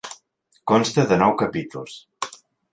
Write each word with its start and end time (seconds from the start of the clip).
Consta 0.71 1.05
de 1.13 1.19
nou 1.25 1.37
capítols. 1.45 2.01